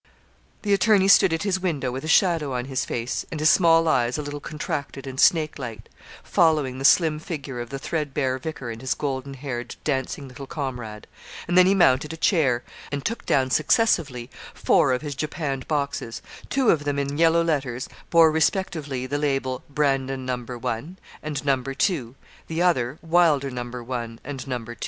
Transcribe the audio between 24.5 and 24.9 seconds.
2.'